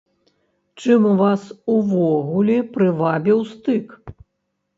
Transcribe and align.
Чым 0.83 1.03
вас 1.19 1.43
увогуле 1.73 2.57
прывабіў 2.79 3.45
стык? 3.53 3.87